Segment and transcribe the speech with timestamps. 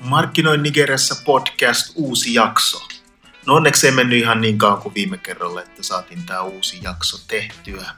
[0.00, 2.88] Markkinoin Nigeriassa podcast uusi jakso.
[3.46, 7.16] No onneksi ei mennyt ihan niin kauan kuin viime kerralla, että saatiin tämä uusi jakso
[7.28, 7.90] tehtyä.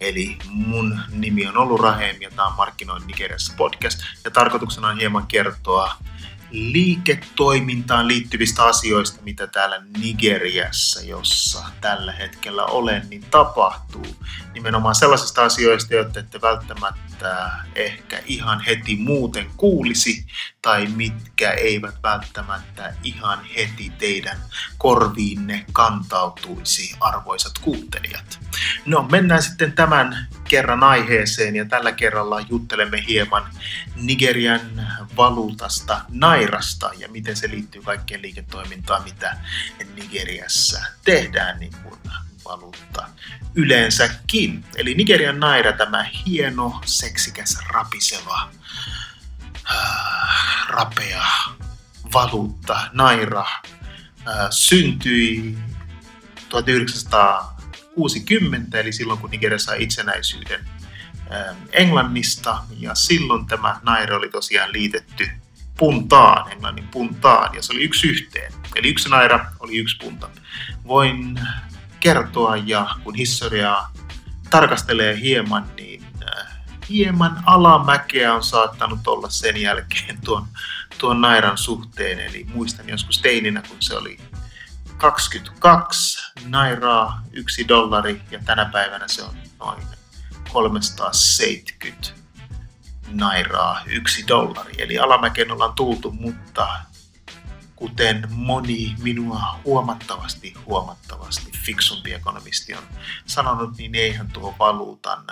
[0.00, 4.00] Eli mun nimi on ollut Raheem ja tämä on Markkinoin Nigeriassa podcast.
[4.24, 5.94] Ja tarkoituksena on hieman kertoa
[6.52, 14.06] liiketoimintaan liittyvistä asioista, mitä täällä Nigeriassa, jossa tällä hetkellä olen, niin tapahtuu.
[14.54, 20.26] Nimenomaan sellaisista asioista, joita ette välttämättä ehkä ihan heti muuten kuulisi,
[20.62, 24.38] tai mitkä eivät välttämättä ihan heti teidän
[24.78, 28.40] korviinne kantautuisi, arvoisat kuuntelijat.
[28.86, 33.44] No, mennään sitten tämän kerran aiheeseen, ja tällä kerralla juttelemme hieman
[33.96, 34.60] Nigerian
[35.16, 39.36] valuutasta, nairasta, ja miten se liittyy kaikkeen liiketoimintaan, mitä
[39.94, 42.00] Nigeriassa tehdään niin kuin
[42.44, 43.08] valuutta
[43.54, 44.64] yleensäkin.
[44.76, 48.50] Eli Nigerian naira, tämä hieno, seksikäs, rapiseva,
[49.70, 51.24] äh, rapea
[52.12, 53.46] valuutta, naira,
[54.28, 55.58] äh, syntyi
[57.94, 60.60] 1960, eli silloin kun Nigeria sai itsenäisyyden
[61.32, 65.28] äh, Englannista, ja silloin tämä naira oli tosiaan liitetty
[65.78, 68.52] puntaan, englannin puntaan, ja se oli yksi yhteen.
[68.76, 70.28] Eli yksi naira oli yksi punta.
[70.86, 71.40] Voin
[72.00, 73.92] kertoa ja kun historiaa
[74.50, 76.46] tarkastelee hieman, niin äh,
[76.88, 80.46] hieman alamäkeä on saattanut olla sen jälkeen tuon,
[80.98, 82.20] tuon Nairan suhteen.
[82.20, 84.18] Eli muistan joskus teininä, kun se oli
[84.96, 89.82] 22 Nairaa, yksi dollari ja tänä päivänä se on noin
[90.52, 92.08] 370
[93.08, 94.74] Nairaa, yksi dollari.
[94.78, 96.68] Eli alamäkeen ollaan tultu, mutta
[97.76, 102.82] kuten moni minua huomattavasti, huomattavasti fiksumpi ekonomisti on
[103.26, 105.26] sanonut, niin eihän tuo valuutan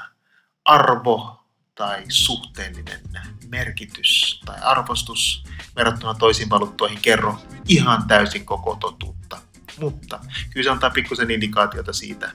[0.65, 3.01] arvo tai suhteellinen
[3.49, 5.45] merkitys tai arvostus
[5.77, 9.50] verrattuna toisiin valuuttoihin kerro ihan täysin koko totuutta.
[9.81, 10.21] Mutta
[10.51, 12.33] kyllä se antaa pikkusen indikaatiota siitä,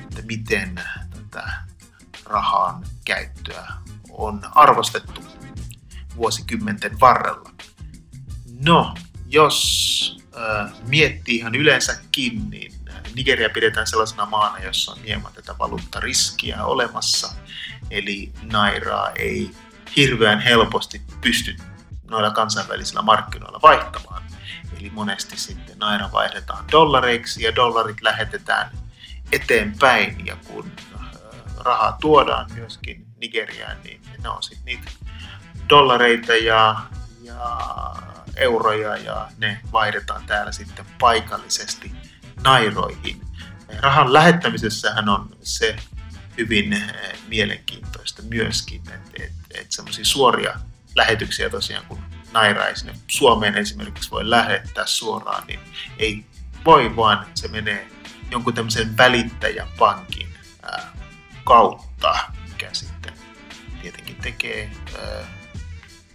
[0.00, 0.80] että miten
[1.10, 1.52] tätä
[2.24, 3.72] rahan käyttöä
[4.10, 5.24] on arvostettu
[6.16, 7.50] vuosikymmenten varrella.
[8.60, 8.94] No,
[9.26, 12.72] jos äh, miettii ihan yleensäkin, niin
[13.14, 17.32] Nigeria pidetään sellaisena maana, jossa on hieman tätä valuuttariskiä olemassa.
[17.90, 19.50] Eli nairaa ei
[19.96, 21.56] hirveän helposti pysty
[22.10, 24.19] noilla kansainvälisillä markkinoilla vaihtamaan.
[24.80, 28.70] Eli monesti sitten naira vaihdetaan dollareiksi ja dollarit lähetetään
[29.32, 30.26] eteenpäin.
[30.26, 30.72] Ja kun
[31.58, 34.90] rahaa tuodaan myöskin Nigeriaan, niin ne on sitten niitä
[35.68, 36.76] dollareita ja,
[37.22, 37.36] ja
[38.36, 41.92] euroja ja ne vaihdetaan täällä sitten paikallisesti
[42.44, 43.20] nairoihin.
[43.80, 45.76] Rahan lähettämisessähän on se
[46.36, 50.60] hyvin eh, mielenkiintoista myöskin, että et, et semmoisia suoria
[50.94, 55.60] lähetyksiä tosiaan, kun naira ei sinne Suomeen esimerkiksi voi lähettää suoraan, niin
[55.98, 56.24] ei
[56.64, 57.88] voi, vaan se menee
[58.30, 60.28] jonkun tämmöisen välittäjäpankin
[60.62, 60.92] ää,
[61.44, 63.12] kautta, mikä sitten
[63.82, 65.24] tietenkin tekee ää,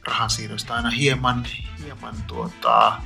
[0.04, 1.48] rahansiirroista aina hieman,
[1.84, 3.02] hieman tuota,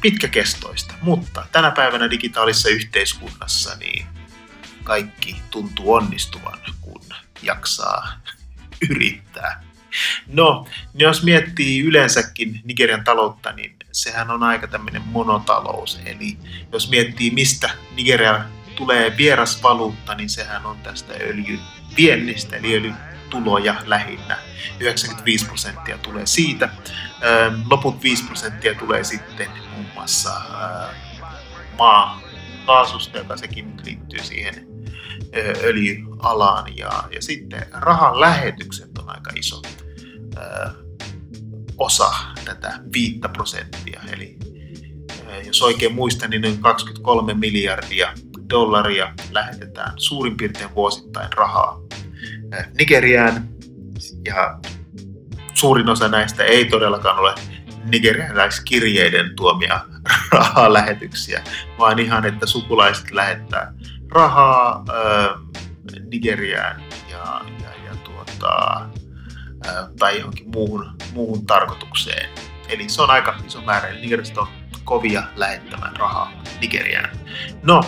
[0.00, 0.94] pitkäkestoista.
[1.02, 4.06] Mutta tänä päivänä digitaalisessa yhteiskunnassa niin
[4.84, 7.04] kaikki tuntuu onnistuvan, kun
[7.42, 8.12] jaksaa
[8.90, 9.71] yrittää.
[10.26, 16.00] No, jos miettii yleensäkin Nigerian taloutta, niin sehän on aika tämmöinen monotalous.
[16.06, 16.36] Eli
[16.72, 18.44] jos miettii, mistä Nigeria
[18.76, 21.60] tulee vierasvaluutta, niin sehän on tästä öljyn
[21.96, 22.96] viennistä, eli öljyn
[23.30, 24.38] tuloja lähinnä.
[24.80, 26.68] 95 prosenttia tulee siitä.
[27.70, 30.30] Loput 5 prosenttia tulee sitten muun muassa
[31.78, 34.66] maakaasusta, joka sekin liittyy siihen
[35.64, 36.76] öljyalaan.
[36.76, 39.62] Ja, ja sitten rahan lähetykset on aika iso
[41.78, 44.00] osa tätä 5 prosenttia.
[44.12, 44.38] Eli
[45.46, 48.12] jos oikein muistan, niin noin 23 miljardia
[48.50, 51.82] dollaria lähetetään suurin piirtein vuosittain rahaa
[52.78, 53.48] Nigeriaan
[54.26, 54.58] ja
[55.54, 57.34] suurin osa näistä ei todellakaan ole
[57.84, 59.80] nigerialaiskirjeiden tuomia
[60.32, 61.42] rahaa lähetyksiä,
[61.78, 63.74] vaan ihan, että sukulaiset lähettää
[64.08, 65.40] rahaa äh,
[66.10, 68.88] Nigeriaan ja, ja, ja tuota,
[69.98, 72.28] tai johonkin muuhun, muuhun tarkoitukseen.
[72.68, 74.48] Eli se on aika iso määrä, eli Nigeriasta on
[74.84, 77.16] kovia lähettämään rahaa Nigeriaan.
[77.62, 77.80] No,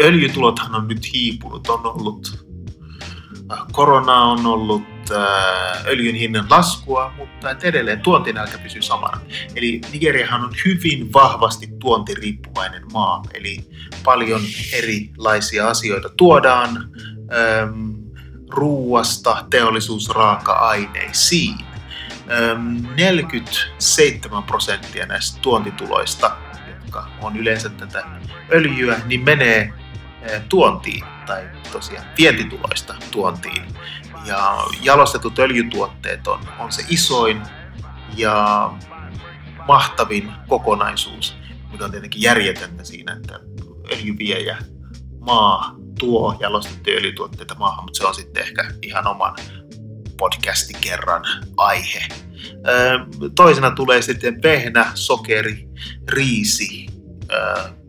[0.00, 2.42] öljytulothan on nyt hiipunut, on ollut
[3.72, 4.82] korona on ollut
[5.86, 9.20] öljyn hinnan laskua, mutta edelleen tuontinälkä pysyy samana.
[9.56, 13.70] Eli Nigeriahan on hyvin vahvasti tuontiriippuvainen maa, eli
[14.04, 14.40] paljon
[14.72, 16.68] erilaisia asioita tuodaan
[17.32, 17.91] ähm,
[18.52, 21.58] ruuasta teollisuusraaka-aineisiin.
[22.30, 26.36] Ähm, 47 prosenttia näistä tuontituloista,
[26.80, 28.04] jotka on yleensä tätä
[28.52, 29.72] öljyä, niin menee
[30.48, 33.62] tuontiin tai tosiaan vientituloista tuontiin.
[34.24, 37.42] Ja jalostetut öljytuotteet on, on se isoin
[38.16, 38.70] ja
[39.66, 41.36] mahtavin kokonaisuus,
[41.72, 43.40] mikä on tietenkin järjetöntä siinä, että
[43.92, 44.56] öljyviejä
[45.20, 49.36] maa tuo jalostettuja öljytuotteita maahan, mutta se on sitten ehkä ihan oman
[50.18, 51.22] podcasti kerran
[51.56, 52.08] aihe.
[53.34, 55.68] Toisena tulee sitten vehnä, sokeri,
[56.08, 56.86] riisi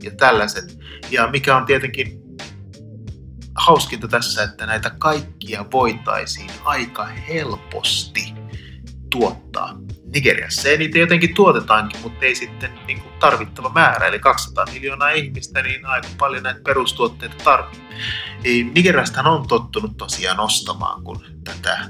[0.03, 0.79] ja tällaiset.
[1.11, 2.21] Ja mikä on tietenkin
[3.55, 8.33] hauskinta tässä, että näitä kaikkia voitaisiin aika helposti
[9.09, 9.77] tuottaa
[10.13, 10.69] Nigeriassa.
[10.69, 14.07] Ja niitä jotenkin tuotetaankin, mutta ei sitten niin kuin tarvittava määrä.
[14.07, 17.83] Eli 200 miljoonaa ihmistä, niin aika paljon näitä perustuotteita tarvitsee.
[18.75, 21.89] Nigeriasta on tottunut tosiaan ostamaan, kun tätä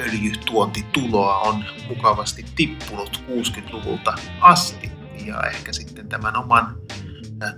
[0.00, 4.90] öljytuontituloa on mukavasti tippunut 60-luvulta asti.
[5.24, 6.76] Ja ehkä sitten tämän oman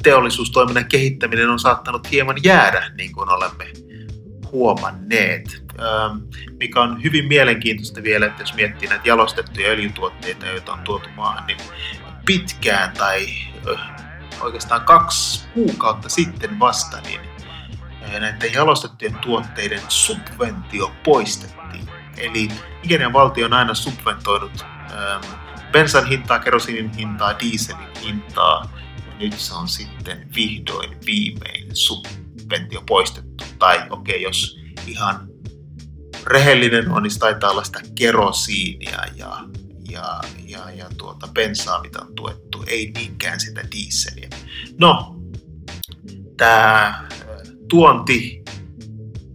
[0.03, 3.65] teollisuustoiminnan kehittäminen on saattanut hieman jäädä, niin kuin olemme
[4.53, 5.68] huomanneet.
[6.61, 11.47] Mikä on hyvin mielenkiintoista vielä, että jos miettii näitä jalostettuja öljytuotteita, joita on tuotu maahan,
[11.47, 11.59] niin
[12.27, 13.27] pitkään tai
[14.41, 17.21] oikeastaan kaksi kuukautta sitten vasta, niin
[18.21, 21.89] näiden jalostettujen tuotteiden subventio poistettiin.
[22.17, 22.49] Eli
[22.83, 24.67] Nigerian valtio on aina subventoinut
[25.73, 28.73] bensan hintaa, kerosinin hintaa, dieselin hintaa,
[29.21, 33.45] nyt se on sitten vihdoin viimein subventio poistettu.
[33.59, 35.28] Tai okei, okay, jos ihan
[36.26, 39.38] rehellinen on, niin taitaa olla sitä kerosiinia ja,
[39.91, 44.29] ja, ja, ja tuota bensaa, mitä on tuettu, ei niinkään sitä dieseliä.
[44.79, 45.17] No,
[46.37, 47.09] tämä
[47.69, 48.43] tuonti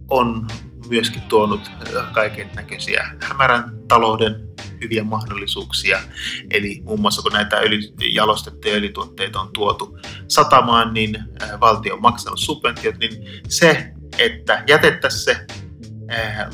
[0.08, 0.46] on
[0.88, 1.70] myöskin tuonut
[2.12, 4.48] kaiken näköisiä hämärän talouden
[4.80, 5.98] hyviä mahdollisuuksia.
[6.50, 7.80] Eli muun muassa kun näitä öljy,
[8.12, 9.98] jalostettuja öljytuotteita on tuotu
[10.28, 11.18] satamaan, niin
[11.60, 15.46] valtio on maksanut subventiot, niin se, että jätettäisiin se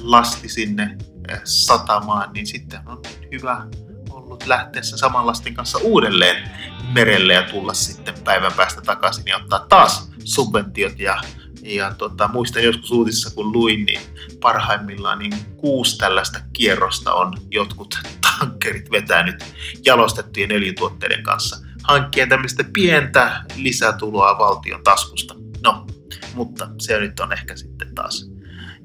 [0.02, 0.96] lasti sinne
[1.44, 3.02] satamaan, niin sitten on
[3.32, 3.66] hyvä
[4.10, 6.50] ollut lähteä sen saman lastin kanssa uudelleen
[6.92, 11.20] merelle ja tulla sitten päivän päästä takaisin ja ottaa taas subventiot ja
[11.62, 14.00] ja tota, muistan joskus uutisissa, kun luin, niin
[14.40, 19.44] parhaimmillaan niin kuusi tällaista kierrosta on jotkut tankkerit vetänyt
[19.84, 25.34] jalostettujen öljytuotteiden kanssa hankkien tämmöistä pientä lisätuloa valtion taskusta.
[25.64, 25.86] No,
[26.34, 28.30] mutta se nyt on ehkä sitten taas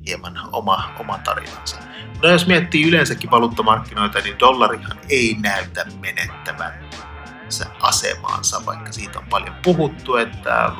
[0.08, 1.78] hieman oma, oma tarinansa.
[2.24, 6.90] No jos miettii yleensäkin valuuttamarkkinoita, niin dollarihan ei näytä menettävän
[7.80, 10.72] asemaansa, vaikka siitä on paljon puhuttu, että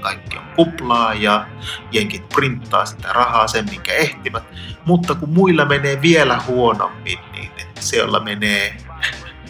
[0.00, 1.46] kaikki on kuplaa ja
[1.92, 4.44] jenkit printtaa sitä rahaa sen, minkä ehtivät.
[4.84, 7.50] Mutta kun muilla menee vielä huonommin, niin
[7.80, 8.76] se, jolla menee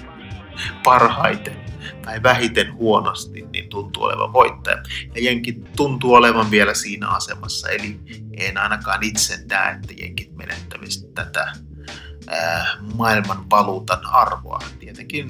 [0.85, 1.62] parhaiten
[2.03, 4.83] tai vähiten huonosti, niin tuntuu olevan voittaja.
[5.15, 8.01] Ja jenkit tuntuu olevan vielä siinä asemassa, eli
[8.37, 11.53] en ainakaan itse näe, että jenkit menettävistä tätä
[12.95, 14.59] maailman valuutan arvoa.
[14.79, 15.29] Tietenkin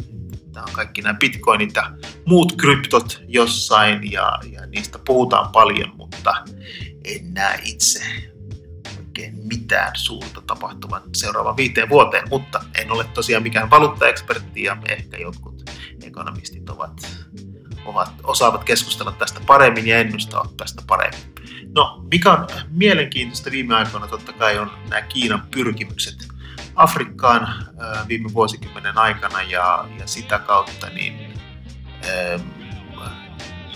[0.53, 1.91] Tämä on kaikki nämä bitcoinit ja
[2.27, 6.35] muut kryptot jossain ja, ja niistä puhutaan paljon, mutta
[7.05, 8.01] en näe itse
[8.99, 15.17] oikein mitään suurta tapahtuman seuraavan viiteen vuoteen, mutta en ole tosiaan mikään valuuttaekspertti ja ehkä
[15.17, 15.71] jotkut
[16.03, 17.27] ekonomistit ovat,
[17.85, 21.21] ovat, osaavat keskustella tästä paremmin ja ennustaa tästä paremmin.
[21.75, 26.29] No, mikä on mielenkiintoista viime aikoina totta kai on nämä Kiinan pyrkimykset
[26.75, 27.67] Afrikkaan
[28.09, 31.35] viime vuosikymmenen aikana ja, ja sitä kautta niin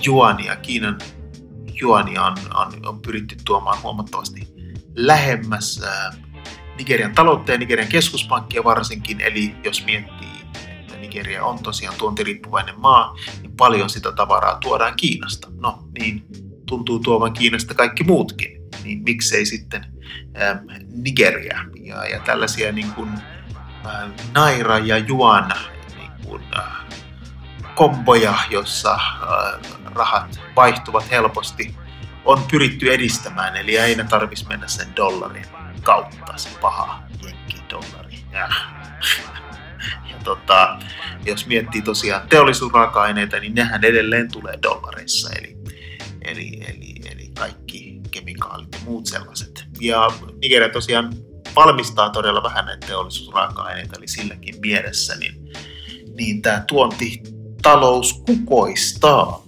[0.05, 0.99] juania, Kiinan
[1.81, 4.49] juania on, on, on pyritty tuomaan huomattavasti
[4.95, 5.81] lähemmäs
[6.79, 10.36] Nigerian taloutta ja Nigerian keskuspankkia varsinkin, eli jos miettii,
[11.07, 15.49] Nigeria on tosiaan tuontiriippuvainen maa, niin paljon sitä tavaraa tuodaan Kiinasta.
[15.61, 16.27] No niin,
[16.67, 19.97] tuntuu tuovan Kiinasta kaikki muutkin, niin miksei sitten
[20.41, 20.59] Ähm,
[21.03, 23.09] Nigeria ja, ja tällaisia niin kuin,
[23.87, 25.53] äh, Naira ja Juan
[25.97, 26.65] niin kuin, äh,
[27.75, 29.61] komboja, jossa äh,
[29.95, 31.75] rahat vaihtuvat helposti,
[32.25, 35.47] on pyritty edistämään, eli aina tarvitsisi mennä sen dollarin
[35.83, 38.19] kautta, se paha jenkki-dollari.
[38.33, 38.49] Ja, ja
[40.27, 40.79] tota,
[41.25, 45.57] jos miettii tosiaan teollisuusraaka-aineita, niin nehän edelleen tulee dollareissa, eli,
[46.23, 49.65] eli, eli, eli kaikki kemikaalit ja muut sellaiset.
[49.81, 50.11] Ja
[50.43, 51.13] Nigeria tosiaan
[51.57, 55.35] valmistaa todella vähän näitä teollisuusraaka-aineita, eli silläkin mielessä, niin,
[56.17, 59.43] niin tämä tuontitalous kukoistaa.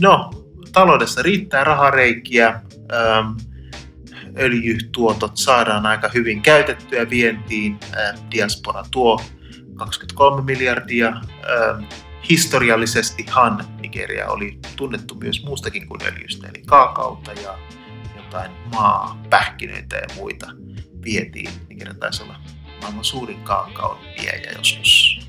[0.00, 0.30] No,
[0.72, 3.32] taloudessa riittää rahareikiä, ähm,
[4.38, 9.20] öljytuotot saadaan aika hyvin käytettyä vientiin, äh, diaspora tuo
[9.76, 11.84] 23 miljardia, ähm,
[12.28, 17.58] historiallisestihan Nigeria oli tunnettu myös muustakin kuin öljystä, eli kaakauta ja
[18.16, 20.46] jotain maa, pähkinöitä ja muita
[21.04, 21.50] vietiin.
[21.68, 22.40] Nigeria taisi olla
[22.80, 25.20] maailman suurin kaakaon viejä joskus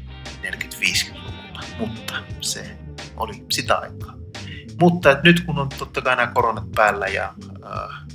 [0.43, 2.77] 40-50-luvulla, mutta se
[3.17, 4.17] oli sitä aikaa.
[4.79, 7.33] Mutta että nyt kun on totta kai nämä koronat päällä ja
[7.65, 8.07] äh,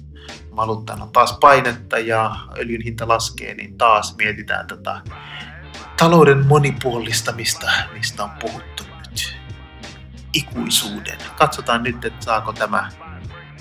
[0.56, 5.00] valuuttaan on taas painetta ja öljyn hinta laskee, niin taas mietitään tätä
[5.96, 9.36] talouden monipuolistamista, mistä on puhuttu nyt
[10.32, 11.18] ikuisuuden.
[11.38, 12.90] Katsotaan nyt, että saako tämä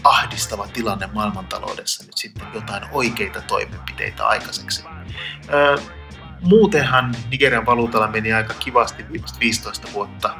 [0.04, 4.84] ahdistava tilanne maailmantaloudessa nyt sitten jotain oikeita toimenpiteitä aikaiseksi.
[5.54, 5.78] Öö,
[6.42, 9.06] muutenhan Nigerian valuutalla meni aika kivasti
[9.40, 10.36] 15 vuotta,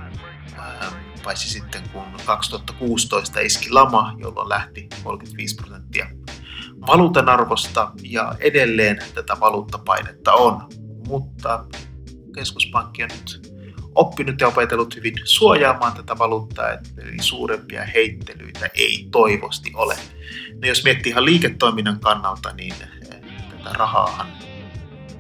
[0.58, 0.90] öö,
[1.24, 6.08] paitsi sitten kun 2016 iski lama, jolloin lähti 35 prosenttia
[6.88, 10.68] valuutan arvosta ja edelleen tätä valuuttapainetta on,
[11.12, 11.66] mutta
[12.36, 13.52] keskuspankki on nyt
[13.96, 19.96] oppinut ja opetellut hyvin suojaamaan tätä valuuttaa, eli suurempia heittelyitä ei toivosti ole.
[20.54, 24.28] No jos miettii ihan liiketoiminnan kannalta, niin eh, tätä rahaahan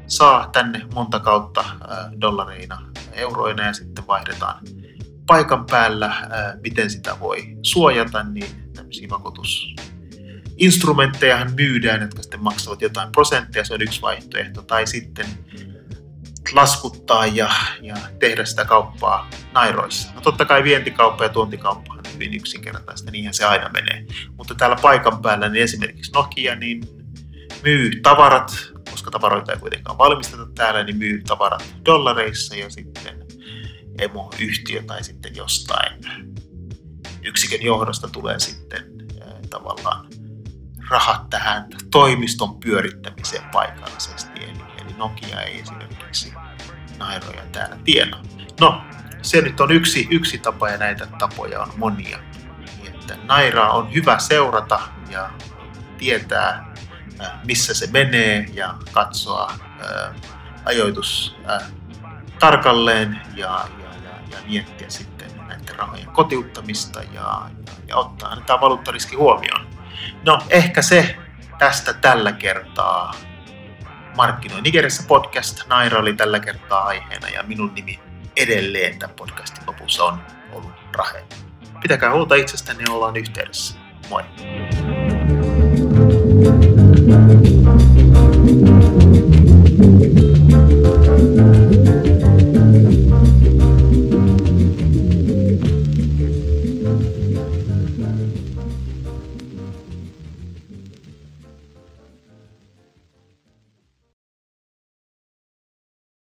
[0.07, 4.65] saa tänne monta kautta eh, dollareina, euroina ja sitten vaihdetaan
[5.27, 9.75] paikan päällä, eh, miten sitä voi suojata, niin tämmöisiä vakuutus
[10.57, 15.25] instrumenttejahan myydään, jotka sitten maksavat jotain prosenttia, se on yksi vaihtoehto, tai sitten
[16.53, 17.49] laskuttaa ja,
[17.81, 20.13] ja tehdä sitä kauppaa nairoissa.
[20.13, 24.05] No totta kai vientikauppa ja tuontikauppa on hyvin yksinkertaista, niinhän se aina menee.
[24.37, 26.81] Mutta täällä paikan päällä niin esimerkiksi Nokia niin
[27.63, 28.51] myy tavarat,
[28.91, 33.25] koska tavaroita ei kuitenkaan valmisteta täällä, niin myy tavarat dollareissa ja sitten
[33.99, 36.01] emoyhtiö tai sitten jostain
[37.23, 38.83] yksikön johdosta tulee sitten
[39.49, 40.07] tavallaan
[40.89, 44.43] rahat tähän toimiston pyörittämiseen paikallisesti.
[44.43, 44.70] Eli
[45.01, 46.33] Nokia ei esimerkiksi
[46.97, 48.21] nairoja täällä tienaa.
[48.59, 48.81] No,
[49.21, 52.19] se nyt on yksi, yksi tapa ja näitä tapoja on monia.
[52.87, 54.79] Että Nairaa on hyvä seurata
[55.09, 55.29] ja
[55.97, 56.73] tietää,
[57.21, 60.13] äh, missä se menee ja katsoa ää,
[60.65, 61.61] ajoitus ää,
[62.39, 68.61] tarkalleen ja, ja, ja, ja miettiä sitten näiden rahojen kotiuttamista ja, ja, ja ottaa tämä
[68.61, 69.67] valuuttariski huomioon.
[70.25, 71.15] No, ehkä se
[71.59, 73.13] tästä tällä kertaa.
[74.15, 75.67] Markkinoi Nigerissä podcast.
[75.67, 77.99] Naira oli tällä kertaa aiheena ja minun nimi
[78.37, 81.23] edelleen tämän podcastin lopussa on ollut Rahe.
[81.81, 83.77] Pitäkää huolta itsestänne ja ollaan yhteydessä.
[84.09, 84.23] Moi!